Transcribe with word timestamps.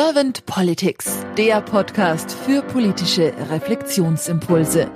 Servant 0.00 0.46
Politics, 0.46 1.26
der 1.36 1.60
Podcast 1.60 2.30
für 2.30 2.62
politische 2.62 3.34
Reflexionsimpulse. 3.50 4.88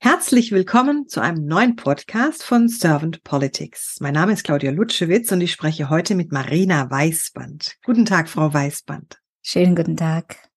Herzlich 0.00 0.50
willkommen 0.50 1.06
zu 1.06 1.20
einem 1.20 1.46
neuen 1.46 1.76
Podcast 1.76 2.42
von 2.42 2.68
Servant 2.68 3.22
Politics. 3.22 3.98
Mein 4.00 4.14
Name 4.14 4.32
ist 4.32 4.42
Claudia 4.42 4.72
Lutschewitz 4.72 5.30
und 5.30 5.40
ich 5.40 5.52
spreche 5.52 5.88
heute 5.88 6.16
mit 6.16 6.32
Marina 6.32 6.90
Weißband. 6.90 7.76
Guten 7.84 8.04
Tag, 8.04 8.28
Frau 8.28 8.52
Weißband. 8.52 9.20
Schönen 9.44 9.76
guten 9.76 9.96
Tag. 9.96 10.48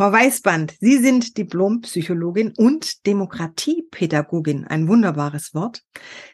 Frau 0.00 0.12
Weißband, 0.12 0.76
Sie 0.80 0.96
sind 0.96 1.36
Diplompsychologin 1.36 2.54
und 2.56 3.04
Demokratiepädagogin, 3.04 4.66
ein 4.66 4.88
wunderbares 4.88 5.52
Wort. 5.52 5.82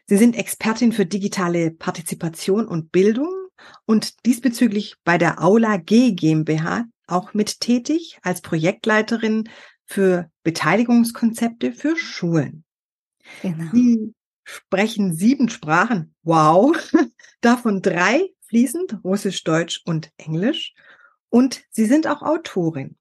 Sie 0.05 0.16
sind 0.16 0.37
Expertin 0.37 0.92
für 0.92 1.05
digitale 1.05 1.73
Partizipation 1.73 2.69
und 2.69 2.92
Bildung 2.92 3.29
und 3.84 4.25
diesbezüglich 4.25 4.95
bei 5.02 5.19
der 5.19 5.42
Aula 5.42 5.79
G 5.79 6.12
GmbH 6.12 6.84
auch 7.09 7.34
mit 7.34 7.59
tätig 7.59 8.20
als 8.23 8.41
Projektleiterin 8.41 9.48
für 9.84 10.30
Beteiligungskonzepte 10.45 11.73
für 11.73 11.97
Schulen. 11.97 12.62
Genau. 13.42 13.64
Sie 13.73 14.14
sprechen 14.45 15.12
sieben 15.12 15.48
Sprachen. 15.48 16.14
Wow. 16.23 16.73
Davon 17.41 17.83
drei 17.83 18.28
fließend, 18.47 19.01
Russisch, 19.03 19.42
Deutsch 19.42 19.83
und 19.84 20.12
Englisch. 20.19 20.73
Und 21.30 21.64
Sie 21.70 21.87
sind 21.87 22.06
auch 22.06 22.23
Autorin. 22.23 22.97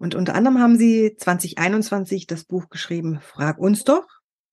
Und 0.00 0.14
unter 0.14 0.34
anderem 0.34 0.58
haben 0.58 0.78
sie 0.78 1.14
2021 1.14 2.26
das 2.26 2.44
Buch 2.44 2.70
geschrieben, 2.70 3.20
Frag 3.20 3.58
uns 3.58 3.84
doch. 3.84 4.06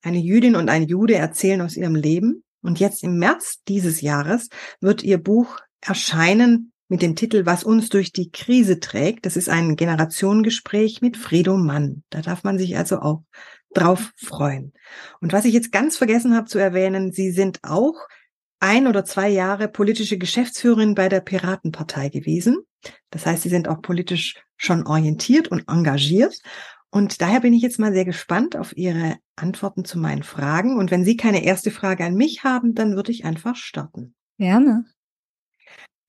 Eine 0.04 0.20
Jüdin 0.20 0.58
und 0.58 0.68
ein 0.68 0.84
Jude 0.84 1.16
erzählen 1.16 1.62
aus 1.62 1.78
ihrem 1.78 1.96
Leben. 1.96 2.44
Und 2.62 2.82
jetzt 2.82 3.02
im 3.02 3.18
März 3.18 3.64
dieses 3.66 4.02
Jahres 4.02 4.50
wird 4.81 5.04
ihr 5.04 5.17
Buch 5.17 5.59
erscheinen 5.80 6.73
mit 6.89 7.02
dem 7.02 7.16
Titel 7.16 7.45
Was 7.45 7.64
uns 7.64 7.88
durch 7.88 8.12
die 8.12 8.30
Krise 8.30 8.81
trägt. 8.81 9.26
Das 9.26 9.38
ist 9.38 9.48
ein 9.48 9.78
Generationengespräch 9.78 11.02
mit 11.02 11.16
Fredo 11.16 11.56
Mann. 11.56 12.04
Da 12.09 12.22
darf 12.22 12.44
man 12.44 12.58
sich 12.58 12.78
also 12.78 13.00
auch 13.00 13.23
drauf 13.73 14.11
freuen. 14.17 14.73
Und 15.22 15.32
was 15.32 15.45
ich 15.45 15.54
jetzt 15.54 15.72
ganz 15.72 15.95
vergessen 15.95 16.36
habe 16.36 16.48
zu 16.48 16.59
erwähnen, 16.59 17.14
Sie 17.14 17.32
sind 17.32 17.59
auch 17.64 17.95
ein 18.59 18.88
oder 18.88 19.05
zwei 19.05 19.30
Jahre 19.30 19.67
politische 19.67 20.17
Geschäftsführerin 20.17 20.95
bei 20.95 21.09
der 21.09 21.22
Piratenpartei 21.22 22.09
gewesen. 22.09 22.59
Das 23.09 23.25
heißt, 23.25 23.44
Sie 23.44 23.49
sind 23.49 23.67
auch 23.67 23.81
politisch 23.81 24.36
schon 24.55 24.86
orientiert 24.88 25.47
und 25.47 25.67
engagiert. 25.67 26.41
Und 26.89 27.22
daher 27.22 27.41
bin 27.41 27.53
ich 27.53 27.61
jetzt 27.61 27.80
mal 27.80 27.94
sehr 27.94 28.05
gespannt 28.05 28.55
auf 28.55 28.75
Ihre 28.75 29.17
Antworten 29.36 29.86
zu 29.86 29.99
meinen 29.99 30.23
Fragen. 30.23 30.77
Und 30.77 30.89
wenn 30.89 31.03
Sie 31.03 31.17
keine 31.17 31.44
erste 31.44 31.72
Frage 31.72 32.05
an 32.05 32.16
mich 32.16 32.44
haben, 32.44 32.73
dann 32.73 32.95
würde 32.95 33.11
ich 33.11 33.25
einfach 33.25 33.55
starten. 33.55 34.16
Gerne. 34.38 34.86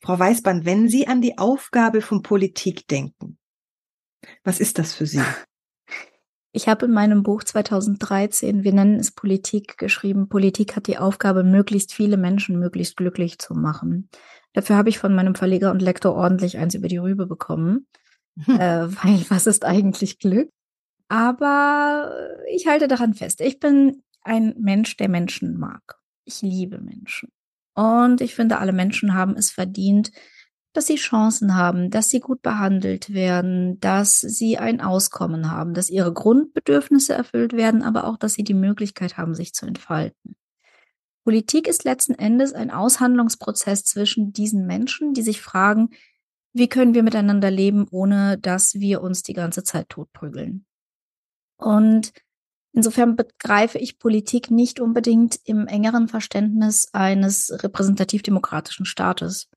Frau 0.01 0.19
Weißband, 0.19 0.65
wenn 0.65 0.89
Sie 0.89 1.09
an 1.09 1.21
die 1.21 1.39
Aufgabe 1.39 2.01
von 2.01 2.23
Politik 2.23 2.87
denken, 2.87 3.39
was 4.45 4.61
ist 4.61 4.79
das 4.79 4.95
für 4.95 5.07
Sie? 5.07 5.23
Ich 6.59 6.67
habe 6.67 6.87
in 6.87 6.93
meinem 6.93 7.23
Buch 7.23 7.45
2013, 7.45 8.65
wir 8.65 8.73
nennen 8.73 8.99
es 8.99 9.13
Politik, 9.13 9.79
geschrieben, 9.79 10.29
Politik 10.29 10.75
hat 10.75 10.89
die 10.89 10.99
Aufgabe, 10.99 11.45
möglichst 11.45 11.95
viele 11.95 12.17
Menschen 12.17 12.59
möglichst 12.59 12.97
glücklich 12.97 13.39
zu 13.39 13.55
machen. 13.55 14.09
Dafür 14.55 14.75
habe 14.75 14.89
ich 14.89 14.99
von 14.99 15.15
meinem 15.15 15.37
Verleger 15.37 15.71
und 15.71 15.81
Lektor 15.81 16.17
ordentlich 16.17 16.59
eins 16.59 16.75
über 16.75 16.89
die 16.89 16.97
Rübe 16.97 17.29
bekommen. 17.29 17.87
Hm. 18.45 18.57
Äh, 18.57 18.89
weil 19.05 19.25
was 19.29 19.47
ist 19.47 19.65
eigentlich 19.65 20.19
Glück? 20.19 20.51
Aber 21.07 22.13
ich 22.53 22.67
halte 22.67 22.89
daran 22.89 23.15
fest. 23.15 23.41
Ich 23.41 23.61
bin 23.61 24.03
ein 24.23 24.57
Mensch, 24.59 24.97
der 24.97 25.09
Menschen 25.09 25.61
mag. 25.61 26.01
Ich 26.25 26.43
liebe 26.43 26.81
Menschen. 26.81 27.29
Und 27.77 28.21
ich 28.21 28.35
finde, 28.35 28.59
alle 28.59 28.73
Menschen 28.73 29.15
haben 29.15 29.37
es 29.37 29.53
verdient, 29.53 30.11
dass 30.79 30.87
sie 30.87 30.95
Chancen 30.95 31.57
haben, 31.57 31.91
dass 31.91 32.09
sie 32.09 32.21
gut 32.21 32.41
behandelt 32.41 33.13
werden, 33.13 33.81
dass 33.81 34.21
sie 34.21 34.59
ein 34.59 34.81
Auskommen 34.81 35.51
haben, 35.51 35.75
dass 35.75 35.91
ihre 35.91 36.13
Grundbedürfnisse 36.13 37.15
erfüllt 37.15 37.53
werden, 37.53 37.83
aber 37.83 38.05
auch, 38.05 38.17
dass 38.17 38.35
sie 38.35 38.45
die 38.45 38.55
Möglichkeit 38.55 39.19
haben, 39.19 39.35
sich 39.35 39.55
zu 39.55 39.67
entfalten. 39.67 40.37
Politik 41.25 41.67
ist 41.67 41.83
letzten 41.83 42.15
Endes 42.15 42.53
ein 42.53 42.71
Aushandlungsprozess 42.71 43.87
zwischen 43.87 44.33
diesen 44.33 44.69
Menschen, 44.69 45.15
die 45.15 45.23
sich 45.23 45.41
fragen, 45.43 45.91
wie 46.53 46.69
können 46.69 46.95
wir 46.95 47.03
miteinander 47.03 47.51
leben, 47.51 47.89
ohne 47.91 48.39
dass 48.39 48.75
wir 48.75 49.03
uns 49.03 49.25
die 49.25 49.35
ganze 49.35 49.65
Zeit 49.65 49.89
totprügeln. 49.89 50.65
Und 51.57 52.13
insofern 52.73 53.17
begreife 53.17 53.79
ich 53.79 53.99
Politik 53.99 54.53
nicht 54.53 54.79
unbedingt 54.79 55.41
im 55.43 55.67
engeren 55.67 56.07
Verständnis 56.07 56.87
eines 56.93 57.51
repräsentativ-demokratischen 57.65 58.85
Staates 58.85 59.51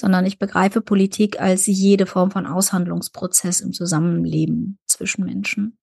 sondern 0.00 0.24
ich 0.24 0.38
begreife 0.38 0.80
Politik 0.80 1.40
als 1.40 1.66
jede 1.66 2.06
Form 2.06 2.30
von 2.30 2.46
Aushandlungsprozess 2.46 3.60
im 3.60 3.72
Zusammenleben 3.72 4.78
zwischen 4.86 5.24
Menschen. 5.24 5.78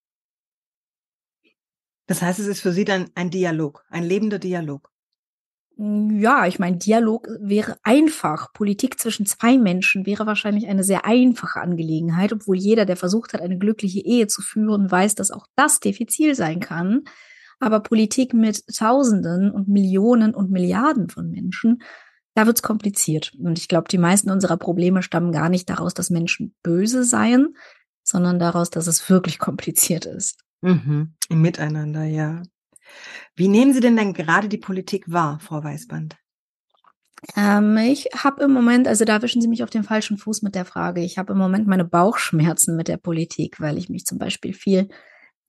Das 2.07 2.21
heißt, 2.21 2.39
es 2.39 2.47
ist 2.47 2.61
für 2.61 2.71
Sie 2.71 2.85
dann 2.85 3.09
ein 3.15 3.29
Dialog, 3.29 3.85
ein 3.89 4.03
lebender 4.03 4.39
Dialog. 4.39 4.89
Ja, 5.77 6.47
ich 6.47 6.57
meine, 6.57 6.77
Dialog 6.77 7.27
wäre 7.39 7.77
einfach. 7.83 8.51
Politik 8.53 8.99
zwischen 8.99 9.27
zwei 9.27 9.59
Menschen 9.59 10.07
wäre 10.07 10.25
wahrscheinlich 10.25 10.67
eine 10.67 10.83
sehr 10.83 11.05
einfache 11.05 11.61
Angelegenheit, 11.61 12.33
obwohl 12.33 12.57
jeder, 12.57 12.85
der 12.85 12.97
versucht 12.97 13.33
hat, 13.33 13.41
eine 13.41 13.59
glückliche 13.59 13.99
Ehe 13.99 14.25
zu 14.25 14.41
führen, 14.41 14.89
weiß, 14.89 15.13
dass 15.13 15.29
auch 15.29 15.45
das 15.55 15.79
diffizil 15.79 16.33
sein 16.33 16.61
kann. 16.61 17.03
Aber 17.59 17.81
Politik 17.81 18.33
mit 18.33 18.65
Tausenden 18.75 19.51
und 19.51 19.67
Millionen 19.67 20.33
und 20.33 20.49
Milliarden 20.49 21.09
von 21.09 21.29
Menschen 21.29 21.83
da 22.37 22.45
wird's 22.45 22.61
kompliziert. 22.61 23.33
Und 23.39 23.57
ich 23.57 23.67
glaube, 23.67 23.87
die 23.89 23.97
meisten 23.97 24.29
unserer 24.29 24.57
Probleme 24.57 25.01
stammen 25.01 25.31
gar 25.31 25.49
nicht 25.49 25.67
daraus, 25.71 25.95
dass 25.95 26.11
Menschen 26.11 26.53
böse 26.61 27.03
seien, 27.03 27.57
sondern 28.03 28.37
daraus, 28.37 28.69
dass 28.69 28.85
es 28.85 29.09
wirklich 29.09 29.39
kompliziert 29.39 30.05
ist. 30.05 30.43
Mhm. 30.61 31.15
Im 31.29 31.41
Miteinander, 31.41 32.03
ja. 32.03 32.43
Wie 33.35 33.47
nehmen 33.47 33.73
Sie 33.73 33.79
denn 33.79 33.97
dann 33.97 34.13
gerade 34.13 34.49
die 34.49 34.59
Politik 34.59 35.11
wahr, 35.11 35.39
Frau 35.39 35.63
Weißband? 35.63 36.15
Ähm, 37.35 37.75
ich 37.77 38.05
habe 38.15 38.43
im 38.43 38.53
Moment, 38.53 38.87
also 38.87 39.03
da 39.03 39.23
wischen 39.23 39.41
Sie 39.41 39.47
mich 39.47 39.63
auf 39.63 39.71
den 39.71 39.83
falschen 39.83 40.19
Fuß 40.19 40.43
mit 40.43 40.53
der 40.53 40.65
Frage. 40.65 41.01
Ich 41.01 41.17
habe 41.17 41.33
im 41.33 41.39
Moment 41.39 41.65
meine 41.67 41.85
Bauchschmerzen 41.85 42.75
mit 42.75 42.87
der 42.87 42.97
Politik, 42.97 43.59
weil 43.59 43.79
ich 43.79 43.89
mich 43.89 44.05
zum 44.05 44.19
Beispiel 44.19 44.53
viel 44.53 44.89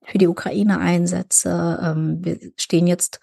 für 0.03 0.17
die 0.17 0.27
Ukraine 0.27 0.79
einsetze. 0.79 1.79
Ähm, 1.83 2.25
wir 2.25 2.39
stehen 2.57 2.87
jetzt 2.87 3.19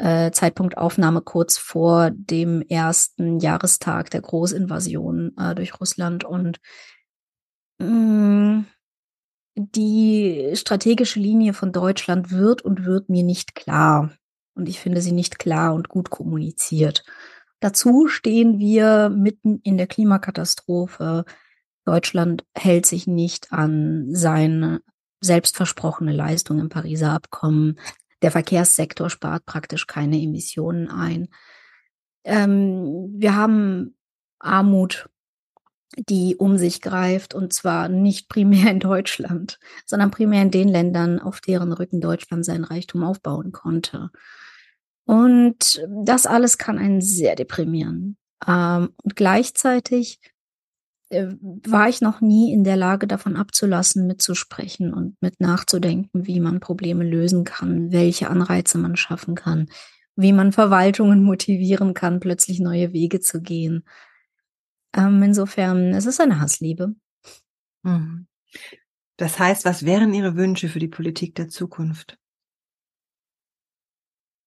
äh, 0.00 0.30
Zeitpunkt 0.32 0.78
Aufnahme 0.78 1.20
kurz 1.20 1.58
vor 1.58 2.10
dem 2.10 2.62
ersten 2.62 3.38
Jahrestag 3.38 4.10
der 4.10 4.22
Großinvasion 4.22 5.36
äh, 5.36 5.54
durch 5.54 5.78
Russland 5.78 6.24
und 6.24 6.58
mm, 7.78 8.60
die 9.54 10.52
strategische 10.54 11.20
Linie 11.20 11.52
von 11.52 11.72
Deutschland 11.72 12.30
wird 12.30 12.62
und 12.62 12.86
wird 12.86 13.10
mir 13.10 13.22
nicht 13.22 13.54
klar. 13.54 14.10
Und 14.54 14.68
ich 14.68 14.80
finde 14.80 15.02
sie 15.02 15.12
nicht 15.12 15.38
klar 15.38 15.74
und 15.74 15.88
gut 15.88 16.10
kommuniziert. 16.10 17.04
Dazu 17.60 18.08
stehen 18.08 18.58
wir 18.58 19.10
mitten 19.10 19.60
in 19.62 19.76
der 19.76 19.86
Klimakatastrophe. 19.86 21.24
Deutschland 21.84 22.44
hält 22.54 22.86
sich 22.86 23.06
nicht 23.06 23.52
an 23.52 24.06
seine 24.14 24.80
selbstversprochene 25.20 26.12
Leistung 26.12 26.58
im 26.58 26.70
Pariser 26.70 27.12
Abkommen. 27.12 27.78
Der 28.22 28.30
Verkehrssektor 28.30 29.10
spart 29.10 29.46
praktisch 29.46 29.86
keine 29.86 30.20
Emissionen 30.20 30.88
ein. 30.88 31.28
Ähm, 32.24 33.14
wir 33.16 33.34
haben 33.34 33.96
Armut, 34.38 35.08
die 35.96 36.36
um 36.36 36.58
sich 36.58 36.80
greift 36.80 37.34
und 37.34 37.52
zwar 37.52 37.88
nicht 37.88 38.28
primär 38.28 38.70
in 38.70 38.80
Deutschland, 38.80 39.58
sondern 39.86 40.10
primär 40.10 40.42
in 40.42 40.50
den 40.50 40.68
Ländern, 40.68 41.18
auf 41.18 41.40
deren 41.40 41.72
Rücken 41.72 42.00
Deutschland 42.00 42.44
sein 42.44 42.64
Reichtum 42.64 43.02
aufbauen 43.02 43.52
konnte. 43.52 44.10
Und 45.04 45.84
das 45.88 46.26
alles 46.26 46.58
kann 46.58 46.78
einen 46.78 47.00
sehr 47.00 47.34
deprimieren. 47.34 48.16
Ähm, 48.46 48.90
und 49.02 49.16
gleichzeitig 49.16 50.20
war 51.10 51.88
ich 51.88 52.00
noch 52.00 52.20
nie 52.20 52.52
in 52.52 52.62
der 52.62 52.76
Lage, 52.76 53.08
davon 53.08 53.36
abzulassen, 53.36 54.06
mitzusprechen 54.06 54.94
und 54.94 55.20
mit 55.20 55.40
nachzudenken, 55.40 56.26
wie 56.26 56.38
man 56.38 56.60
Probleme 56.60 57.04
lösen 57.04 57.44
kann, 57.44 57.90
welche 57.90 58.30
Anreize 58.30 58.78
man 58.78 58.96
schaffen 58.96 59.34
kann, 59.34 59.68
wie 60.14 60.32
man 60.32 60.52
Verwaltungen 60.52 61.24
motivieren 61.24 61.94
kann, 61.94 62.20
plötzlich 62.20 62.60
neue 62.60 62.92
Wege 62.92 63.18
zu 63.20 63.42
gehen. 63.42 63.84
Ähm, 64.96 65.22
insofern, 65.22 65.94
es 65.94 66.06
ist 66.06 66.20
eine 66.20 66.40
Hassliebe. 66.40 66.94
Mhm. 67.82 68.28
Das 69.16 69.38
heißt, 69.38 69.64
was 69.64 69.84
wären 69.84 70.14
Ihre 70.14 70.36
Wünsche 70.36 70.68
für 70.68 70.78
die 70.78 70.88
Politik 70.88 71.34
der 71.34 71.48
Zukunft? 71.48 72.19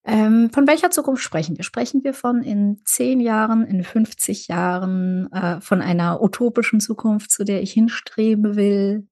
Ähm, 0.05 0.49
von 0.51 0.67
welcher 0.67 0.91
Zukunft 0.91 1.23
sprechen 1.23 1.55
wir? 1.57 1.63
Sprechen 1.63 2.03
wir 2.03 2.13
von 2.13 2.43
in 2.43 2.81
zehn 2.83 3.21
Jahren, 3.21 3.65
in 3.65 3.83
50 3.83 4.49
Jahren, 4.49 5.31
äh, 5.31 5.61
von 5.61 5.81
einer 5.81 6.21
utopischen 6.21 6.81
Zukunft, 6.81 7.31
zu 7.31 7.45
der 7.45 7.61
ich 7.61 7.71
hinstreben 7.71 8.55
will? 8.55 9.07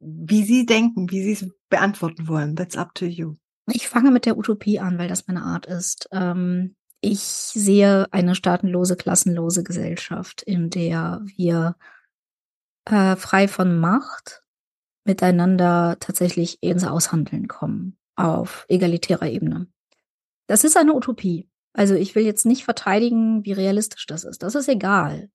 Wie 0.00 0.44
Sie 0.44 0.64
denken, 0.64 1.10
wie 1.10 1.22
Sie 1.22 1.32
es 1.32 1.50
beantworten 1.68 2.26
wollen, 2.26 2.56
that's 2.56 2.76
up 2.76 2.94
to 2.94 3.04
you. 3.04 3.34
Ich 3.70 3.88
fange 3.88 4.10
mit 4.10 4.26
der 4.26 4.38
Utopie 4.38 4.80
an, 4.80 4.98
weil 4.98 5.08
das 5.08 5.26
meine 5.28 5.42
Art 5.42 5.66
ist. 5.66 6.08
Ähm, 6.10 6.74
ich 7.00 7.20
sehe 7.20 8.06
eine 8.12 8.34
staatenlose, 8.34 8.96
klassenlose 8.96 9.62
Gesellschaft, 9.62 10.42
in 10.42 10.70
der 10.70 11.20
wir 11.36 11.76
äh, 12.86 13.16
frei 13.16 13.46
von 13.46 13.78
Macht 13.78 14.42
miteinander 15.04 15.96
tatsächlich 16.00 16.62
ins 16.62 16.84
Aushandeln 16.84 17.48
kommen 17.48 17.98
auf 18.14 18.66
egalitärer 18.68 19.28
Ebene. 19.28 19.66
Das 20.46 20.64
ist 20.64 20.76
eine 20.76 20.94
Utopie. 20.94 21.48
Also 21.72 21.94
ich 21.94 22.14
will 22.14 22.24
jetzt 22.24 22.44
nicht 22.44 22.64
verteidigen, 22.64 23.44
wie 23.44 23.52
realistisch 23.52 24.06
das 24.06 24.24
ist. 24.24 24.42
Das 24.42 24.54
ist 24.54 24.68
egal. 24.68 25.30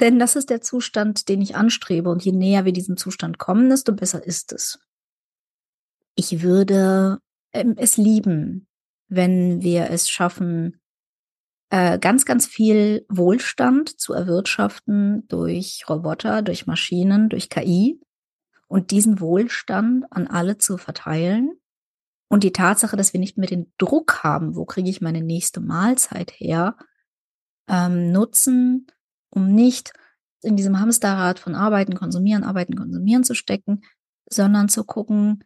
Denn 0.00 0.18
das 0.18 0.34
ist 0.34 0.50
der 0.50 0.60
Zustand, 0.60 1.28
den 1.28 1.40
ich 1.40 1.54
anstrebe. 1.54 2.10
Und 2.10 2.24
je 2.24 2.32
näher 2.32 2.64
wir 2.64 2.72
diesem 2.72 2.96
Zustand 2.96 3.38
kommen, 3.38 3.70
desto 3.70 3.92
besser 3.92 4.24
ist 4.26 4.52
es. 4.52 4.80
Ich 6.14 6.42
würde 6.42 7.18
ähm, 7.52 7.74
es 7.76 7.96
lieben, 7.96 8.66
wenn 9.08 9.62
wir 9.62 9.90
es 9.90 10.08
schaffen, 10.08 10.80
äh, 11.70 11.98
ganz, 11.98 12.24
ganz 12.24 12.46
viel 12.46 13.06
Wohlstand 13.08 14.00
zu 14.00 14.12
erwirtschaften 14.12 15.26
durch 15.28 15.84
Roboter, 15.88 16.42
durch 16.42 16.66
Maschinen, 16.66 17.28
durch 17.28 17.48
KI 17.48 18.00
und 18.68 18.90
diesen 18.90 19.20
Wohlstand 19.20 20.04
an 20.10 20.26
alle 20.26 20.58
zu 20.58 20.76
verteilen. 20.76 21.52
Und 22.32 22.44
die 22.44 22.52
Tatsache, 22.52 22.96
dass 22.96 23.12
wir 23.12 23.20
nicht 23.20 23.36
mehr 23.36 23.46
den 23.46 23.70
Druck 23.76 24.24
haben, 24.24 24.56
wo 24.56 24.64
kriege 24.64 24.88
ich 24.88 25.02
meine 25.02 25.20
nächste 25.20 25.60
Mahlzeit 25.60 26.32
her, 26.34 26.78
ähm, 27.68 28.10
nutzen, 28.10 28.86
um 29.28 29.52
nicht 29.52 29.92
in 30.40 30.56
diesem 30.56 30.80
Hamsterrad 30.80 31.38
von 31.38 31.54
Arbeiten, 31.54 31.94
Konsumieren, 31.94 32.42
Arbeiten, 32.42 32.74
Konsumieren 32.74 33.22
zu 33.22 33.34
stecken, 33.34 33.82
sondern 34.30 34.70
zu 34.70 34.84
gucken, 34.84 35.44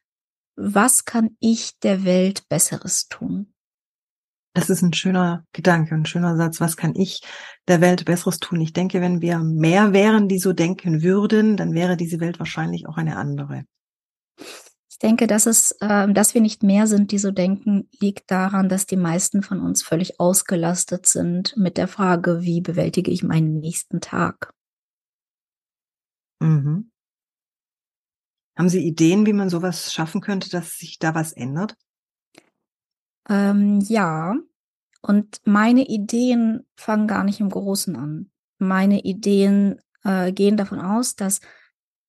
was 0.55 1.05
kann 1.05 1.37
ich 1.41 1.77
der 1.81 2.05
Welt 2.05 2.49
Besseres 2.49 3.09
tun? 3.09 3.53
Das 4.55 4.71
ist 4.71 4.83
ein 4.83 4.93
schöner 4.93 5.45
Gedanke, 5.53 5.93
ein 5.93 6.07
schöner 6.07 6.37
Satz. 6.37 6.61
Was 6.61 6.77
kann 6.77 6.95
ich 6.95 7.21
der 7.67 7.81
Welt 7.81 8.05
Besseres 8.05 8.39
tun? 8.39 8.61
Ich 8.61 8.73
denke, 8.73 9.01
wenn 9.01 9.21
wir 9.21 9.41
mehr 9.41 9.93
wären, 9.93 10.29
die 10.29 10.39
so 10.39 10.53
denken 10.53 11.03
würden, 11.03 11.57
dann 11.57 11.75
wäre 11.75 11.97
diese 11.97 12.21
Welt 12.21 12.39
wahrscheinlich 12.39 12.87
auch 12.87 12.97
eine 12.97 13.17
andere. 13.17 13.65
Ich 14.97 15.01
denke, 15.01 15.27
dass 15.27 15.45
es, 15.45 15.73
äh, 15.83 16.11
dass 16.11 16.33
wir 16.33 16.41
nicht 16.41 16.63
mehr 16.63 16.87
sind, 16.87 17.13
die 17.13 17.19
so 17.19 17.31
denken, 17.31 17.87
liegt 18.01 18.31
daran, 18.31 18.71
dass 18.71 18.87
die 18.87 18.97
meisten 18.97 19.43
von 19.43 19.61
uns 19.61 19.83
völlig 19.83 20.19
ausgelastet 20.19 21.05
sind 21.05 21.55
mit 21.55 21.77
der 21.77 21.87
Frage, 21.87 22.41
wie 22.41 22.63
bewältige 22.63 23.11
ich 23.11 23.23
meinen 23.23 23.59
nächsten 23.59 24.01
Tag? 24.01 24.55
Mhm. 26.41 26.91
Haben 28.57 28.69
Sie 28.71 28.87
Ideen, 28.87 29.27
wie 29.27 29.35
man 29.35 29.51
sowas 29.51 29.93
schaffen 29.93 30.23
könnte, 30.23 30.49
dass 30.49 30.79
sich 30.79 30.99
da 30.99 31.15
was 31.15 31.35
ändert? 31.35 31.77
Ähm, 33.29 33.81
ja, 33.81 34.35
und 35.03 35.43
meine 35.45 35.87
Ideen 35.87 36.67
fangen 36.75 37.07
gar 37.07 37.23
nicht 37.23 37.41
im 37.41 37.51
Großen 37.51 37.97
an. 37.97 38.31
Meine 38.57 39.03
Ideen 39.03 39.79
äh, 40.05 40.33
gehen 40.33 40.57
davon 40.57 40.81
aus, 40.81 41.17
dass 41.17 41.43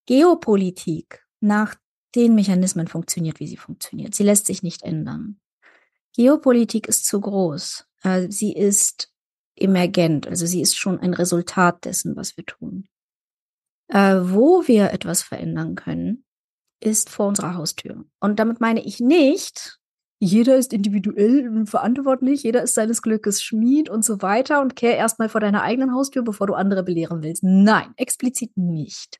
Geopolitik 0.05 1.27
nach 1.41 1.75
den 2.17 2.35
Mechanismen 2.35 2.87
funktioniert, 2.87 3.39
wie 3.39 3.47
sie 3.47 3.57
funktioniert. 3.57 4.15
Sie 4.15 4.23
lässt 4.23 4.47
sich 4.47 4.63
nicht 4.63 4.81
ändern. 4.81 5.39
Geopolitik 6.15 6.87
ist 6.87 7.05
zu 7.05 7.21
groß. 7.21 7.85
Äh, 8.01 8.27
sie 8.31 8.53
ist 8.53 9.13
emergent, 9.55 10.27
also 10.27 10.45
sie 10.45 10.61
ist 10.61 10.77
schon 10.77 10.99
ein 10.99 11.13
Resultat 11.13 11.85
dessen, 11.85 12.15
was 12.15 12.35
wir 12.35 12.45
tun. 12.45 12.87
Äh, 13.89 14.15
wo 14.21 14.67
wir 14.67 14.91
etwas 14.91 15.21
verändern 15.21 15.75
können, 15.75 16.25
ist 16.79 17.09
vor 17.09 17.27
unserer 17.27 17.55
Haustür. 17.55 18.05
Und 18.19 18.39
damit 18.39 18.59
meine 18.59 18.83
ich 18.83 18.99
nicht, 18.99 19.77
jeder 20.19 20.57
ist 20.57 20.73
individuell 20.73 21.65
verantwortlich, 21.67 22.41
jeder 22.41 22.63
ist 22.63 22.73
seines 22.73 23.03
Glückes 23.03 23.43
Schmied 23.43 23.89
und 23.89 24.03
so 24.03 24.21
weiter 24.23 24.61
und 24.61 24.75
kehr 24.75 24.97
erstmal 24.97 25.29
vor 25.29 25.41
deiner 25.41 25.61
eigenen 25.61 25.93
Haustür, 25.93 26.23
bevor 26.23 26.47
du 26.47 26.55
andere 26.55 26.83
belehren 26.83 27.21
willst. 27.21 27.43
Nein, 27.43 27.93
explizit 27.95 28.57
nicht, 28.57 29.19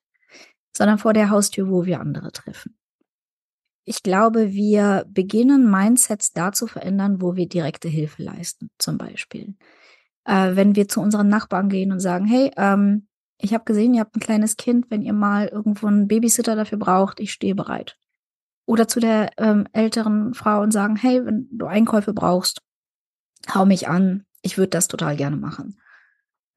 sondern 0.75 0.97
vor 0.97 1.13
der 1.13 1.29
Haustür, 1.29 1.69
wo 1.69 1.85
wir 1.85 1.99
andere 1.99 2.31
treffen. 2.31 2.75
Ich 3.87 4.03
glaube, 4.03 4.51
wir 4.51 5.05
beginnen 5.07 5.69
Mindsets 5.69 6.33
da 6.33 6.51
zu 6.51 6.67
verändern, 6.67 7.21
wo 7.21 7.35
wir 7.35 7.47
direkte 7.47 7.87
Hilfe 7.87 8.23
leisten, 8.23 8.69
zum 8.77 8.97
Beispiel. 8.97 9.55
Äh, 10.25 10.55
wenn 10.55 10.75
wir 10.75 10.87
zu 10.87 11.01
unseren 11.01 11.29
Nachbarn 11.29 11.69
gehen 11.69 11.91
und 11.91 11.99
sagen, 11.99 12.25
hey, 12.25 12.51
ähm, 12.57 13.07
ich 13.37 13.53
habe 13.53 13.63
gesehen, 13.63 13.93
ihr 13.93 14.01
habt 14.01 14.15
ein 14.15 14.19
kleines 14.19 14.57
Kind, 14.57 14.91
wenn 14.91 15.01
ihr 15.01 15.13
mal 15.13 15.47
irgendwo 15.47 15.87
einen 15.87 16.07
Babysitter 16.07 16.55
dafür 16.55 16.79
braucht, 16.79 17.19
ich 17.19 17.31
stehe 17.31 17.55
bereit 17.55 17.97
oder 18.67 18.87
zu 18.87 18.99
der 18.99 19.31
ähm, 19.37 19.65
älteren 19.71 20.33
Frau 20.33 20.61
und 20.61 20.71
sagen, 20.71 20.97
hey, 20.97 21.25
wenn 21.25 21.47
du 21.51 21.65
Einkäufe 21.65 22.13
brauchst, 22.13 22.61
hau 23.53 23.65
mich 23.65 23.87
an, 23.87 24.25
ich 24.41 24.57
würde 24.57 24.71
das 24.71 24.89
total 24.89 25.15
gerne 25.15 25.37
machen. 25.37 25.79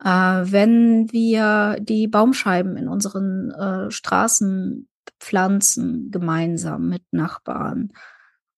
Äh, 0.02 0.08
wenn 0.08 1.10
wir 1.12 1.78
die 1.80 2.08
Baumscheiben 2.08 2.76
in 2.76 2.88
unseren 2.88 3.52
äh, 3.52 3.90
Straßen 3.90 4.88
pflanzen, 5.18 6.10
gemeinsam 6.10 6.88
mit 6.88 7.02
Nachbarn, 7.10 7.92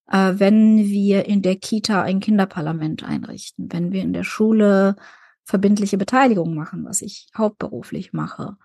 äh, 0.08 0.34
wenn 0.36 0.78
wir 0.78 1.26
in 1.26 1.42
der 1.42 1.56
Kita 1.56 2.02
ein 2.02 2.20
Kinderparlament 2.20 3.04
einrichten, 3.04 3.72
wenn 3.72 3.92
wir 3.92 4.02
in 4.02 4.12
der 4.12 4.24
Schule 4.24 4.96
verbindliche 5.44 5.98
Beteiligung 5.98 6.54
machen, 6.54 6.84
was 6.84 7.02
ich 7.02 7.28
hauptberuflich 7.36 8.12
mache, 8.12 8.56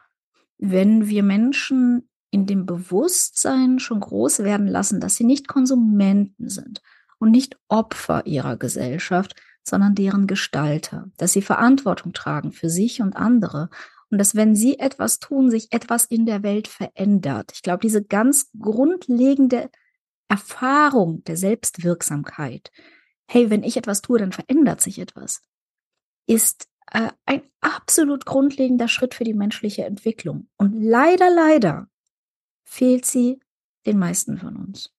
wenn 0.57 1.07
wir 1.07 1.23
Menschen 1.23 2.09
in 2.29 2.45
dem 2.45 2.65
Bewusstsein 2.65 3.79
schon 3.79 3.99
groß 3.99 4.39
werden 4.39 4.67
lassen, 4.67 4.99
dass 4.99 5.15
sie 5.15 5.23
nicht 5.23 5.47
Konsumenten 5.47 6.49
sind 6.49 6.81
und 7.19 7.31
nicht 7.31 7.57
Opfer 7.67 8.25
ihrer 8.25 8.57
Gesellschaft, 8.57 9.35
sondern 9.63 9.95
deren 9.95 10.27
Gestalter, 10.27 11.09
dass 11.17 11.33
sie 11.33 11.41
Verantwortung 11.41 12.13
tragen 12.13 12.51
für 12.51 12.69
sich 12.69 13.01
und 13.01 13.15
andere 13.15 13.69
und 14.09 14.17
dass 14.17 14.35
wenn 14.35 14.55
sie 14.55 14.79
etwas 14.79 15.19
tun, 15.19 15.51
sich 15.51 15.71
etwas 15.71 16.05
in 16.05 16.25
der 16.25 16.43
Welt 16.43 16.67
verändert. 16.67 17.51
Ich 17.53 17.61
glaube, 17.61 17.79
diese 17.81 18.03
ganz 18.03 18.49
grundlegende 18.57 19.69
Erfahrung 20.29 21.23
der 21.25 21.37
Selbstwirksamkeit, 21.37 22.71
hey, 23.29 23.49
wenn 23.49 23.63
ich 23.63 23.77
etwas 23.77 24.01
tue, 24.01 24.19
dann 24.19 24.31
verändert 24.31 24.81
sich 24.81 24.99
etwas, 24.99 25.41
ist 26.25 26.67
äh, 26.91 27.09
ein 27.25 27.41
absolut 27.61 28.25
grundlegender 28.25 28.87
Schritt 28.87 29.13
für 29.13 29.23
die 29.23 29.33
menschliche 29.33 29.85
Entwicklung. 29.85 30.47
Und 30.57 30.81
leider, 30.81 31.29
leider 31.29 31.89
fehlt 32.63 33.05
sie 33.05 33.39
den 33.85 33.97
meisten 33.97 34.37
von 34.37 34.55
uns. 34.55 34.93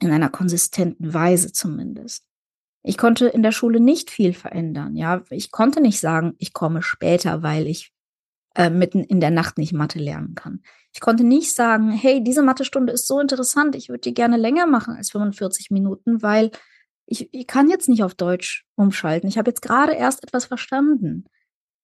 In 0.00 0.10
einer 0.10 0.30
konsistenten 0.30 1.14
Weise 1.14 1.52
zumindest. 1.52 2.24
Ich 2.82 2.98
konnte 2.98 3.28
in 3.28 3.42
der 3.42 3.52
Schule 3.52 3.78
nicht 3.78 4.10
viel 4.10 4.32
verändern. 4.32 4.96
Ja, 4.96 5.22
ich 5.30 5.50
konnte 5.50 5.80
nicht 5.80 6.00
sagen, 6.00 6.34
ich 6.38 6.52
komme 6.52 6.82
später, 6.82 7.42
weil 7.42 7.68
ich 7.68 7.91
äh, 8.54 8.70
mitten 8.70 9.04
in 9.04 9.20
der 9.20 9.30
Nacht 9.30 9.58
nicht 9.58 9.72
Mathe 9.72 9.98
lernen 9.98 10.34
kann. 10.34 10.62
Ich 10.92 11.00
konnte 11.00 11.24
nicht 11.24 11.54
sagen, 11.54 11.90
hey, 11.90 12.22
diese 12.22 12.42
Mathestunde 12.42 12.92
ist 12.92 13.06
so 13.06 13.18
interessant, 13.20 13.74
ich 13.76 13.88
würde 13.88 14.00
die 14.00 14.14
gerne 14.14 14.36
länger 14.36 14.66
machen 14.66 14.94
als 14.94 15.10
45 15.10 15.70
Minuten, 15.70 16.22
weil 16.22 16.50
ich, 17.06 17.32
ich 17.32 17.46
kann 17.46 17.68
jetzt 17.68 17.88
nicht 17.88 18.02
auf 18.02 18.14
Deutsch 18.14 18.64
umschalten. 18.76 19.28
Ich 19.28 19.38
habe 19.38 19.50
jetzt 19.50 19.62
gerade 19.62 19.92
erst 19.92 20.22
etwas 20.22 20.44
verstanden. 20.44 21.24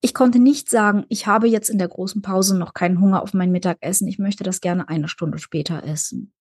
Ich 0.01 0.15
konnte 0.15 0.39
nicht 0.39 0.71
sagen, 0.71 1.05
ich 1.09 1.27
habe 1.27 1.49
jetzt 1.49 1.71
in 1.71 1.79
der 1.79 1.89
großen 1.89 2.23
Pause 2.23 2.57
noch 2.57 2.73
keinen 2.73 3.01
Hunger 3.01 3.23
auf 3.23 3.35
mein 3.35 3.51
Mittagessen, 3.51 4.07
ich 4.07 4.19
möchte 4.19 4.45
das 4.45 4.61
gerne 4.61 4.89
eine 4.89 5.09
Stunde 5.09 5.39
später 5.39 5.83
essen. 5.83 6.33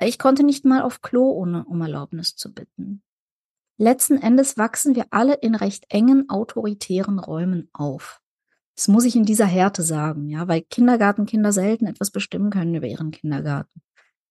Ich 0.00 0.18
konnte 0.18 0.42
nicht 0.42 0.64
mal 0.64 0.82
auf 0.82 1.00
Klo, 1.00 1.30
ohne 1.30 1.64
um 1.64 1.80
Erlaubnis 1.80 2.34
zu 2.34 2.52
bitten. 2.52 3.02
Letzten 3.76 4.18
Endes 4.18 4.56
wachsen 4.56 4.96
wir 4.96 5.06
alle 5.10 5.34
in 5.34 5.54
recht 5.54 5.86
engen, 5.88 6.28
autoritären 6.28 7.18
Räumen 7.18 7.68
auf. 7.72 8.20
Das 8.76 8.88
muss 8.88 9.04
ich 9.04 9.14
in 9.14 9.24
dieser 9.24 9.46
Härte 9.46 9.82
sagen, 9.82 10.28
ja, 10.28 10.48
weil 10.48 10.62
Kindergartenkinder 10.62 11.52
selten 11.52 11.86
etwas 11.86 12.10
bestimmen 12.10 12.50
können 12.50 12.74
über 12.74 12.86
ihren 12.86 13.12
Kindergarten. 13.12 13.82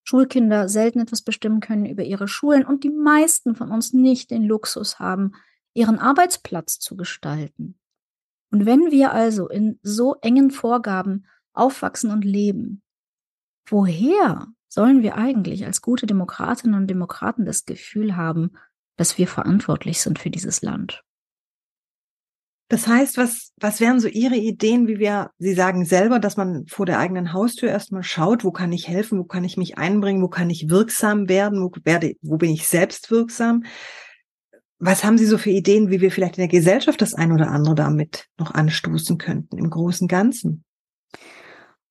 Schulkinder 0.04 0.68
selten 0.68 1.00
etwas 1.00 1.22
bestimmen 1.22 1.62
können 1.62 1.86
über 1.86 2.04
ihre 2.04 2.28
Schulen 2.28 2.66
und 2.66 2.84
die 2.84 2.90
meisten 2.90 3.56
von 3.56 3.72
uns 3.72 3.94
nicht 3.94 4.32
den 4.32 4.44
Luxus 4.44 5.00
haben, 5.00 5.32
ihren 5.74 5.98
Arbeitsplatz 5.98 6.80
zu 6.80 6.98
gestalten. 6.98 7.80
Und 8.52 8.66
wenn 8.66 8.92
wir 8.92 9.14
also 9.14 9.48
in 9.48 9.80
so 9.82 10.16
engen 10.22 10.52
Vorgaben 10.52 11.26
aufwachsen 11.54 12.12
und 12.12 12.26
leben, 12.26 12.84
woher 13.68 14.48
sollen 14.68 15.02
wir 15.02 15.16
eigentlich 15.16 15.66
als 15.66 15.82
gute 15.82 16.06
Demokratinnen 16.06 16.76
und 16.80 16.88
Demokraten 16.88 17.46
das 17.46 17.66
Gefühl 17.66 18.16
haben, 18.16 18.52
dass 18.98 19.18
wir 19.18 19.28
verantwortlich 19.28 20.02
sind 20.02 20.20
für 20.20 20.30
dieses 20.30 20.62
Land? 20.62 21.04
Das 22.74 22.88
heißt, 22.88 23.18
was, 23.18 23.52
was 23.58 23.80
wären 23.80 24.00
so 24.00 24.08
Ihre 24.08 24.36
Ideen, 24.36 24.88
wie 24.88 24.98
wir, 24.98 25.30
Sie 25.38 25.54
sagen 25.54 25.86
selber, 25.86 26.18
dass 26.18 26.38
man 26.38 26.66
vor 26.66 26.88
der 26.88 26.98
eigenen 26.98 27.32
Haustür 27.32 27.70
erstmal 27.70 28.02
schaut, 28.02 28.44
wo 28.44 28.52
kann 28.52 28.72
ich 28.72 28.88
helfen, 28.88 29.20
wo 29.20 29.26
kann 29.26 29.44
ich 29.44 29.58
mich 29.58 29.78
einbringen, 29.78 30.24
wo 30.24 30.28
kann 30.28 30.50
ich 30.50 30.72
wirksam 30.72 31.30
werden, 31.30 31.62
wo, 31.62 31.72
werde, 31.84 32.16
wo 32.24 32.38
bin 32.38 32.50
ich 32.50 32.68
selbst 32.68 33.12
wirksam? 33.12 33.64
Was 34.80 35.04
haben 35.04 35.20
Sie 35.20 35.28
so 35.28 35.38
für 35.38 35.52
Ideen, 35.52 35.92
wie 35.92 36.02
wir 36.02 36.10
vielleicht 36.10 36.40
in 36.40 36.42
der 36.42 36.48
Gesellschaft 36.48 37.00
das 37.00 37.14
ein 37.14 37.32
oder 37.32 37.52
andere 37.52 37.76
damit 37.76 38.26
noch 38.40 38.50
anstoßen 38.50 39.20
könnten 39.20 39.60
im 39.60 39.70
großen 39.70 40.08
Ganzen? 40.08 40.64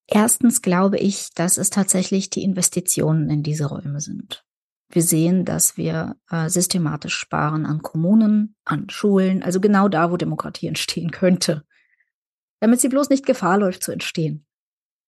Erstens 0.09 0.63
glaube 0.63 0.99
ich, 0.99 1.29
dass 1.37 1.59
es 1.59 1.71
tatsächlich 1.71 2.29
die 2.29 2.43
Investitionen 2.43 3.31
in 3.31 3.45
diese 3.45 3.67
Räume 3.67 4.01
sind. 4.01 4.45
Wir 4.93 5.03
sehen, 5.03 5.45
dass 5.47 5.79
wir 5.79 6.17
äh, 6.31 6.49
systematisch 6.51 7.15
sparen 7.15 7.65
an 7.65 7.81
Kommunen, 7.81 8.55
an 8.65 8.91
Schulen, 8.91 9.43
also 9.43 9.59
genau 9.59 9.89
da, 9.89 10.13
wo 10.13 10.17
Demokratie 10.17 10.67
entstehen 10.69 11.11
könnte, 11.11 11.65
damit 12.61 12.81
sie 12.81 12.89
bloß 12.89 13.09
nicht 13.09 13.27
Gefahr 13.27 13.59
läuft 13.59 13.83
zu 13.83 13.91
entstehen. 13.91 14.47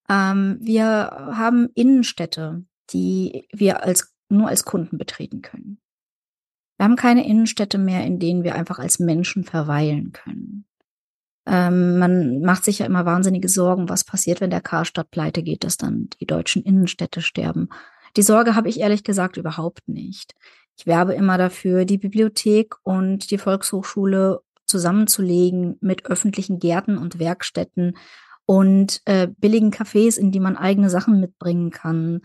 Ähm, 0.08 0.58
wir 0.60 0.86
haben 0.86 1.68
Innenstädte, 1.74 2.64
die 2.90 3.46
wir 3.52 3.84
als, 3.84 4.14
nur 4.28 4.48
als 4.48 4.64
Kunden 4.64 4.98
betreten 4.98 5.42
können. 5.42 5.80
Wir 6.78 6.84
haben 6.84 6.96
keine 6.96 7.26
Innenstädte 7.26 7.78
mehr, 7.78 8.04
in 8.04 8.18
denen 8.18 8.42
wir 8.42 8.54
einfach 8.54 8.78
als 8.78 8.98
Menschen 8.98 9.44
verweilen 9.44 10.12
können. 10.12 10.64
Ähm, 11.46 11.98
man 11.98 12.40
macht 12.40 12.64
sich 12.64 12.78
ja 12.78 12.86
immer 12.86 13.04
wahnsinnige 13.04 13.48
Sorgen, 13.48 13.88
was 13.88 14.04
passiert, 14.04 14.40
wenn 14.40 14.50
der 14.50 14.62
Karstadt 14.62 15.10
pleite 15.10 15.42
geht, 15.42 15.62
dass 15.62 15.76
dann 15.76 16.08
die 16.20 16.26
deutschen 16.26 16.62
Innenstädte 16.62 17.20
sterben. 17.20 17.68
Die 18.16 18.22
Sorge 18.22 18.54
habe 18.54 18.68
ich 18.68 18.80
ehrlich 18.80 19.04
gesagt 19.04 19.36
überhaupt 19.36 19.88
nicht. 19.88 20.34
Ich 20.76 20.86
werbe 20.86 21.14
immer 21.14 21.38
dafür, 21.38 21.84
die 21.84 21.98
Bibliothek 21.98 22.74
und 22.82 23.30
die 23.30 23.38
Volkshochschule 23.38 24.40
zusammenzulegen 24.66 25.76
mit 25.80 26.06
öffentlichen 26.06 26.58
Gärten 26.58 26.98
und 26.98 27.18
Werkstätten 27.18 27.96
und 28.46 29.00
äh, 29.04 29.28
billigen 29.28 29.70
Cafés, 29.70 30.18
in 30.18 30.32
die 30.32 30.40
man 30.40 30.56
eigene 30.56 30.90
Sachen 30.90 31.20
mitbringen 31.20 31.70
kann 31.70 32.22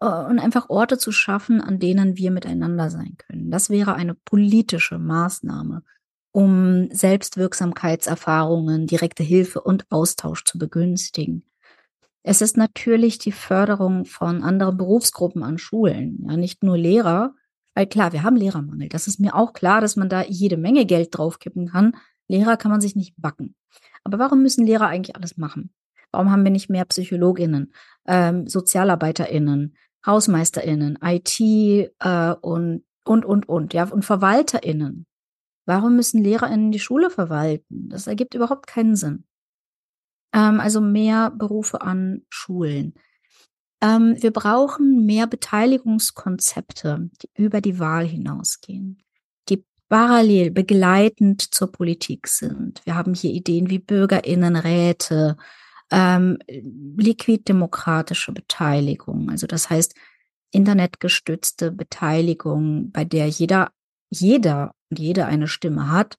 äh, 0.00 0.06
und 0.06 0.38
einfach 0.38 0.68
Orte 0.70 0.98
zu 0.98 1.12
schaffen, 1.12 1.60
an 1.60 1.78
denen 1.78 2.16
wir 2.16 2.30
miteinander 2.30 2.90
sein 2.90 3.16
können. 3.18 3.50
Das 3.50 3.70
wäre 3.70 3.94
eine 3.94 4.14
politische 4.14 4.98
Maßnahme, 4.98 5.82
um 6.32 6.88
Selbstwirksamkeitserfahrungen, 6.90 8.86
direkte 8.86 9.22
Hilfe 9.22 9.60
und 9.60 9.90
Austausch 9.90 10.44
zu 10.44 10.58
begünstigen. 10.58 11.49
Es 12.22 12.42
ist 12.42 12.56
natürlich 12.56 13.18
die 13.18 13.32
Förderung 13.32 14.04
von 14.04 14.42
anderen 14.42 14.76
Berufsgruppen 14.76 15.42
an 15.42 15.58
Schulen, 15.58 16.26
ja, 16.28 16.36
nicht 16.36 16.62
nur 16.62 16.76
Lehrer, 16.76 17.34
weil 17.74 17.86
klar, 17.86 18.12
wir 18.12 18.22
haben 18.22 18.36
Lehrermangel. 18.36 18.88
Das 18.88 19.06
ist 19.06 19.20
mir 19.20 19.34
auch 19.34 19.52
klar, 19.52 19.80
dass 19.80 19.96
man 19.96 20.08
da 20.08 20.22
jede 20.22 20.56
Menge 20.56 20.84
Geld 20.84 21.16
draufkippen 21.16 21.68
kann. 21.68 21.96
Lehrer 22.28 22.56
kann 22.56 22.70
man 22.70 22.80
sich 22.80 22.94
nicht 22.96 23.14
backen. 23.16 23.54
Aber 24.04 24.18
warum 24.18 24.42
müssen 24.42 24.66
Lehrer 24.66 24.88
eigentlich 24.88 25.16
alles 25.16 25.36
machen? 25.36 25.72
Warum 26.12 26.30
haben 26.30 26.44
wir 26.44 26.50
nicht 26.50 26.68
mehr 26.68 26.84
PsychologInnen, 26.84 27.72
ähm, 28.06 28.48
SozialarbeiterInnen, 28.48 29.76
HausmeisterInnen, 30.04 30.98
IT 31.02 31.40
äh, 31.40 32.34
und, 32.40 32.84
und, 33.04 33.24
und, 33.24 33.48
und, 33.48 33.72
ja, 33.72 33.84
und 33.84 34.04
VerwalterInnen? 34.04 35.06
Warum 35.66 35.94
müssen 35.94 36.22
LehrerInnen 36.22 36.72
die 36.72 36.80
Schule 36.80 37.10
verwalten? 37.10 37.88
Das 37.88 38.06
ergibt 38.08 38.34
überhaupt 38.34 38.66
keinen 38.66 38.96
Sinn. 38.96 39.24
Ähm, 40.32 40.60
also 40.60 40.80
mehr 40.80 41.30
Berufe 41.30 41.80
an 41.82 42.22
Schulen. 42.28 42.94
Ähm, 43.80 44.16
wir 44.20 44.30
brauchen 44.30 45.06
mehr 45.06 45.26
Beteiligungskonzepte, 45.26 47.10
die 47.22 47.30
über 47.34 47.60
die 47.60 47.78
Wahl 47.78 48.06
hinausgehen, 48.06 49.02
die 49.48 49.64
parallel 49.88 50.50
begleitend 50.50 51.42
zur 51.54 51.72
Politik 51.72 52.28
sind. 52.28 52.82
Wir 52.84 52.94
haben 52.94 53.14
hier 53.14 53.32
Ideen 53.32 53.70
wie 53.70 53.78
Bürgerinnenräte, 53.78 55.36
ähm, 55.90 56.38
liquiddemokratische 56.46 58.32
Beteiligung, 58.32 59.30
also 59.30 59.46
das 59.46 59.70
heißt 59.70 59.94
internetgestützte 60.52 61.72
Beteiligung, 61.72 62.90
bei 62.90 63.04
der 63.04 63.28
jeder, 63.28 63.72
jeder 64.10 64.74
und 64.90 64.98
jede 64.98 65.26
eine 65.26 65.48
Stimme 65.48 65.90
hat 65.90 66.18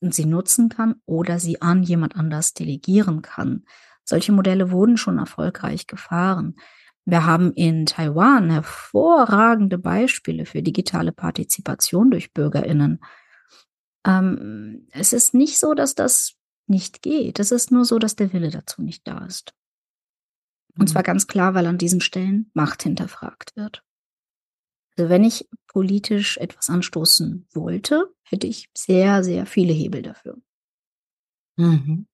sie 0.00 0.26
nutzen 0.26 0.68
kann 0.68 0.96
oder 1.06 1.38
sie 1.38 1.62
an 1.62 1.82
jemand 1.82 2.16
anders 2.16 2.54
delegieren 2.54 3.22
kann. 3.22 3.64
Solche 4.04 4.32
Modelle 4.32 4.70
wurden 4.70 4.96
schon 4.96 5.18
erfolgreich 5.18 5.86
gefahren. 5.86 6.54
Wir 7.04 7.24
haben 7.24 7.52
in 7.52 7.86
Taiwan 7.86 8.50
hervorragende 8.50 9.78
Beispiele 9.78 10.44
für 10.44 10.62
digitale 10.62 11.12
Partizipation 11.12 12.10
durch 12.10 12.32
Bürgerinnen. 12.32 13.00
Ähm, 14.04 14.88
es 14.90 15.12
ist 15.12 15.34
nicht 15.34 15.58
so, 15.58 15.74
dass 15.74 15.94
das 15.94 16.34
nicht 16.66 17.02
geht. 17.02 17.38
Es 17.38 17.52
ist 17.52 17.70
nur 17.70 17.84
so, 17.84 17.98
dass 17.98 18.16
der 18.16 18.32
Wille 18.32 18.50
dazu 18.50 18.82
nicht 18.82 19.06
da 19.06 19.24
ist. 19.24 19.54
Und 20.78 20.88
zwar 20.88 21.02
mhm. 21.02 21.06
ganz 21.06 21.26
klar, 21.26 21.54
weil 21.54 21.66
an 21.66 21.78
diesen 21.78 22.00
Stellen 22.00 22.50
Macht 22.54 22.82
hinterfragt 22.82 23.54
wird. 23.56 23.82
Also 24.96 25.10
wenn 25.10 25.24
ich 25.24 25.48
politisch 25.66 26.38
etwas 26.38 26.70
anstoßen 26.70 27.46
wollte, 27.52 28.08
hätte 28.22 28.46
ich 28.46 28.70
sehr, 28.76 29.22
sehr 29.22 29.46
viele 29.46 29.72
Hebel 29.72 30.02
dafür. 30.02 30.36
Mhm. 31.56 32.06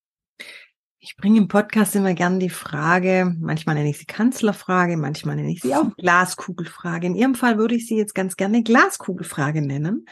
Ich 0.99 1.17
bringe 1.17 1.39
im 1.39 1.49
Podcast 1.49 1.97
immer 1.97 2.15
gern 2.15 2.39
die 2.39 2.49
Frage, 2.49 3.35
manchmal 3.41 3.75
nenne 3.75 3.91
ich 3.91 3.99
sie 3.99 4.05
Kanzlerfrage, 4.05 4.97
manchmal 4.97 5.35
nenne 5.35 5.51
ich 5.51 5.61
sie 5.61 5.75
auch 5.75 5.97
Glaskugelfrage. 5.97 7.09
In 7.09 7.17
Ihrem 7.17 7.35
Fall 7.35 7.59
würde 7.59 7.75
ich 7.75 7.89
sie 7.89 7.97
jetzt 7.97 8.15
ganz 8.15 8.37
gerne 8.37 8.63
Glaskugelfrage 8.63 9.63
nennen. 9.63 10.07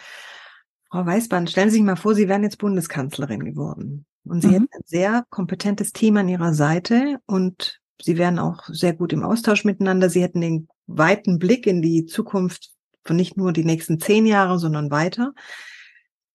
Frau 0.90 1.06
Weißband, 1.06 1.48
stellen 1.48 1.70
Sie 1.70 1.76
sich 1.76 1.84
mal 1.84 1.94
vor, 1.94 2.16
Sie 2.16 2.28
wären 2.28 2.42
jetzt 2.42 2.58
Bundeskanzlerin 2.58 3.44
geworden. 3.44 4.04
Und 4.24 4.42
Sie 4.42 4.48
mhm. 4.48 4.52
hätten 4.52 4.68
ein 4.72 4.82
sehr 4.84 5.24
kompetentes 5.30 5.92
Team 5.92 6.16
an 6.16 6.28
Ihrer 6.28 6.54
Seite 6.54 7.18
und 7.26 7.80
Sie 8.02 8.18
wären 8.18 8.40
auch 8.40 8.64
sehr 8.66 8.92
gut 8.92 9.12
im 9.12 9.22
Austausch 9.22 9.64
miteinander. 9.64 10.10
Sie 10.10 10.22
hätten 10.22 10.40
den 10.40 10.68
weiten 10.96 11.38
Blick 11.38 11.66
in 11.66 11.82
die 11.82 12.06
Zukunft 12.06 12.70
von 13.04 13.16
nicht 13.16 13.36
nur 13.36 13.52
die 13.52 13.64
nächsten 13.64 14.00
zehn 14.00 14.26
Jahre, 14.26 14.58
sondern 14.58 14.90
weiter. 14.90 15.32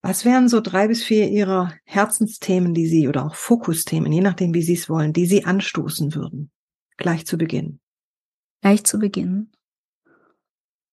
Was 0.02 0.24
wären 0.24 0.50
so 0.50 0.62
drei 0.62 0.88
bis 0.88 1.04
vier 1.04 1.30
Ihrer 1.30 1.74
Herzensthemen, 1.84 2.74
die 2.74 2.88
Sie 2.88 3.08
oder 3.08 3.26
auch 3.26 3.36
Fokusthemen, 3.36 4.12
je 4.12 4.22
nachdem, 4.22 4.54
wie 4.54 4.62
Sie 4.62 4.74
es 4.74 4.90
wollen, 4.90 5.14
die 5.14 5.26
Sie 5.26 5.46
anstoßen 5.46 6.14
würden? 6.14 6.52
Gleich 6.98 7.26
zu 7.26 7.38
Beginn. 7.38 7.80
Gleich 8.62 8.84
zu 8.84 9.00
Beginn. 9.00 9.52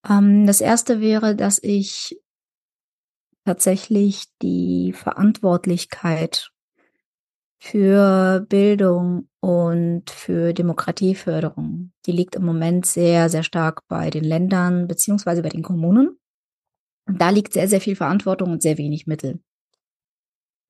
Ähm, 0.08 0.46
das 0.46 0.60
erste 0.60 1.00
wäre, 1.00 1.36
dass 1.36 1.58
ich 1.62 2.18
tatsächlich 3.44 4.26
die 4.40 4.92
Verantwortlichkeit 4.92 6.51
für 7.62 8.44
Bildung 8.48 9.28
und 9.38 10.10
für 10.10 10.52
Demokratieförderung, 10.52 11.92
die 12.06 12.10
liegt 12.10 12.34
im 12.34 12.44
Moment 12.44 12.86
sehr, 12.86 13.28
sehr 13.28 13.44
stark 13.44 13.86
bei 13.86 14.10
den 14.10 14.24
Ländern 14.24 14.88
beziehungsweise 14.88 15.42
bei 15.42 15.48
den 15.48 15.62
Kommunen. 15.62 16.18
Da 17.06 17.30
liegt 17.30 17.52
sehr, 17.52 17.68
sehr 17.68 17.80
viel 17.80 17.94
Verantwortung 17.94 18.50
und 18.50 18.62
sehr 18.62 18.78
wenig 18.78 19.06
Mittel. 19.06 19.40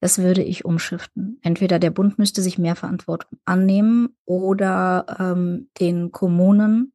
Das 0.03 0.19
würde 0.19 0.43
ich 0.43 0.67
umschiften. 0.67 1.39
Entweder 1.41 1.79
der 1.79 1.91
Bund 1.91 2.19
müsste 2.19 2.43
sich 2.43 2.59
mehr 2.59 2.77
Verantwortung 2.77 3.39
annehmen 3.47 4.15
oder 4.27 5.07
ähm, 5.19 5.71
den 5.81 6.13
Kommunen 6.13 6.93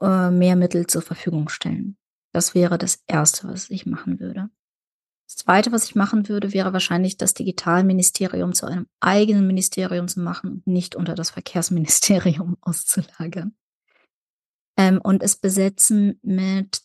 äh, 0.00 0.30
mehr 0.32 0.56
Mittel 0.56 0.88
zur 0.88 1.02
Verfügung 1.02 1.48
stellen. 1.48 1.96
Das 2.32 2.56
wäre 2.56 2.78
das 2.78 3.04
Erste, 3.06 3.46
was 3.46 3.70
ich 3.70 3.86
machen 3.86 4.18
würde. 4.18 4.50
Das 5.30 5.36
Zweite, 5.36 5.70
was 5.70 5.84
ich 5.84 5.94
machen 5.94 6.28
würde, 6.28 6.52
wäre 6.52 6.72
wahrscheinlich 6.72 7.16
das 7.16 7.34
Digitalministerium 7.34 8.52
zu 8.52 8.66
einem 8.66 8.88
eigenen 8.98 9.46
Ministerium 9.46 10.08
zu 10.08 10.18
machen 10.18 10.60
nicht 10.64 10.96
unter 10.96 11.14
das 11.14 11.30
Verkehrsministerium 11.30 12.56
auszulagern. 12.62 13.54
Ähm, 14.76 15.00
und 15.00 15.22
es 15.22 15.36
besetzen 15.36 16.18
mit 16.22 16.80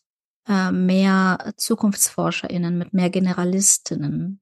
äh, 0.48 0.72
mehr 0.72 1.54
ZukunftsforscherInnen, 1.58 2.78
mit 2.78 2.94
mehr 2.94 3.10
Generalistinnen, 3.10 4.42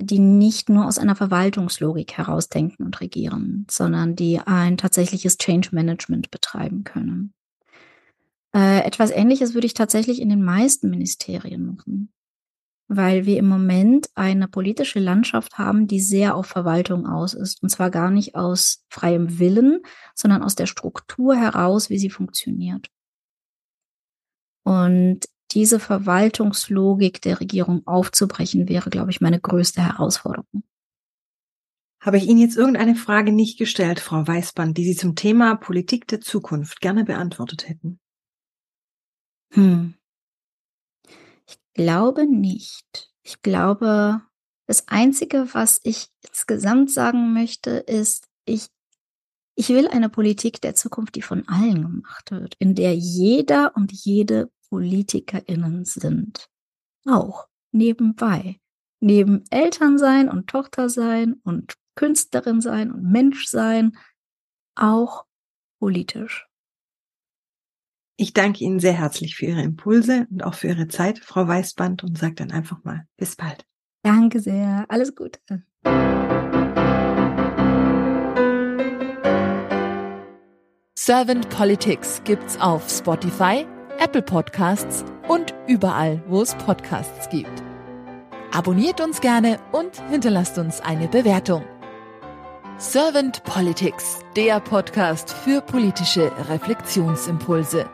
die 0.00 0.18
nicht 0.18 0.68
nur 0.68 0.88
aus 0.88 0.98
einer 0.98 1.14
Verwaltungslogik 1.14 2.14
herausdenken 2.14 2.84
und 2.84 3.00
regieren, 3.00 3.68
sondern 3.70 4.16
die 4.16 4.40
ein 4.40 4.78
tatsächliches 4.78 5.38
Change 5.38 5.68
Management 5.70 6.32
betreiben 6.32 6.82
können. 6.82 7.34
Äh, 8.52 8.80
etwas 8.80 9.12
Ähnliches 9.12 9.54
würde 9.54 9.68
ich 9.68 9.74
tatsächlich 9.74 10.20
in 10.20 10.28
den 10.28 10.42
meisten 10.42 10.90
Ministerien 10.90 11.64
machen, 11.64 12.12
weil 12.88 13.26
wir 13.26 13.38
im 13.38 13.48
Moment 13.48 14.08
eine 14.14 14.48
politische 14.48 15.00
Landschaft 15.00 15.58
haben, 15.58 15.86
die 15.86 16.00
sehr 16.00 16.36
auf 16.36 16.46
Verwaltung 16.46 17.06
aus 17.06 17.34
ist. 17.34 17.62
Und 17.62 17.68
zwar 17.68 17.90
gar 17.90 18.10
nicht 18.10 18.36
aus 18.36 18.84
freiem 18.88 19.38
Willen, 19.38 19.82
sondern 20.14 20.42
aus 20.42 20.54
der 20.54 20.66
Struktur 20.66 21.36
heraus, 21.36 21.90
wie 21.90 21.98
sie 21.98 22.10
funktioniert. 22.10 22.88
Und 24.64 25.20
diese 25.52 25.80
Verwaltungslogik 25.80 27.22
der 27.22 27.40
Regierung 27.40 27.86
aufzubrechen, 27.86 28.68
wäre, 28.68 28.90
glaube 28.90 29.10
ich, 29.10 29.20
meine 29.20 29.40
größte 29.40 29.82
Herausforderung. 29.82 30.64
Habe 32.00 32.18
ich 32.18 32.28
Ihnen 32.28 32.38
jetzt 32.38 32.56
irgendeine 32.56 32.94
Frage 32.94 33.32
nicht 33.32 33.58
gestellt, 33.58 33.98
Frau 33.98 34.26
Weißband, 34.26 34.76
die 34.78 34.84
Sie 34.84 34.96
zum 34.96 35.16
Thema 35.16 35.56
Politik 35.56 36.06
der 36.06 36.20
Zukunft 36.20 36.80
gerne 36.80 37.04
beantwortet 37.04 37.68
hätten? 37.68 37.98
Hm. 39.52 39.95
Ich 41.48 41.58
glaube 41.74 42.26
nicht. 42.26 43.10
Ich 43.22 43.42
glaube, 43.42 44.22
das 44.66 44.88
Einzige, 44.88 45.54
was 45.54 45.80
ich 45.84 46.08
insgesamt 46.26 46.90
sagen 46.90 47.32
möchte, 47.32 47.70
ist, 47.70 48.28
ich 48.44 48.68
ich 49.58 49.70
will 49.70 49.88
eine 49.88 50.10
Politik 50.10 50.60
der 50.60 50.74
Zukunft, 50.74 51.14
die 51.14 51.22
von 51.22 51.48
allen 51.48 51.80
gemacht 51.80 52.30
wird, 52.30 52.54
in 52.58 52.74
der 52.74 52.94
jeder 52.94 53.74
und 53.74 53.90
jede 53.90 54.50
PolitikerInnen 54.68 55.86
sind. 55.86 56.50
Auch 57.06 57.48
nebenbei. 57.72 58.60
Neben 59.00 59.44
Elternsein 59.50 60.28
und 60.28 60.48
Tochtersein 60.48 61.40
und 61.42 61.74
Künstlerin 61.94 62.60
sein 62.60 62.92
und 62.92 63.10
Mensch 63.10 63.46
sein, 63.46 63.96
auch 64.74 65.24
politisch. 65.78 66.45
Ich 68.18 68.32
danke 68.32 68.64
Ihnen 68.64 68.80
sehr 68.80 68.94
herzlich 68.94 69.36
für 69.36 69.44
Ihre 69.44 69.60
Impulse 69.60 70.26
und 70.30 70.42
auch 70.42 70.54
für 70.54 70.68
Ihre 70.68 70.88
Zeit, 70.88 71.18
Frau 71.18 71.46
Weißband, 71.46 72.02
und 72.02 72.16
sage 72.16 72.34
dann 72.36 72.50
einfach 72.50 72.82
mal 72.82 73.06
bis 73.18 73.36
bald. 73.36 73.66
Danke 74.02 74.40
sehr. 74.40 74.86
Alles 74.88 75.14
Gute. 75.14 75.38
Servant 80.98 81.48
Politics 81.50 82.22
gibt's 82.24 82.58
auf 82.58 82.88
Spotify, 82.88 83.66
Apple 83.98 84.22
Podcasts 84.22 85.04
und 85.28 85.54
überall, 85.68 86.22
wo 86.26 86.40
es 86.40 86.54
Podcasts 86.54 87.28
gibt. 87.28 87.62
Abonniert 88.50 89.02
uns 89.02 89.20
gerne 89.20 89.58
und 89.72 90.00
hinterlasst 90.08 90.56
uns 90.56 90.80
eine 90.80 91.08
Bewertung. 91.08 91.64
Servant 92.78 93.44
Politics, 93.44 94.20
der 94.36 94.60
Podcast 94.60 95.30
für 95.30 95.60
politische 95.60 96.32
Reflexionsimpulse. 96.48 97.86